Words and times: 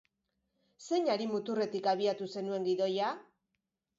Zein 0.85 1.09
hari 1.15 1.27
muturretik 1.33 1.91
abiatu 1.93 2.29
zenuen 2.37 2.65
gidoia? 2.71 3.13